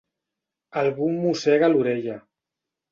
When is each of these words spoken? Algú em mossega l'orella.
Algú 0.83 1.11
em 1.11 1.21
mossega 1.27 1.71
l'orella. 1.77 2.21